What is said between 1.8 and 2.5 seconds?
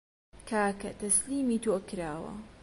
کراوە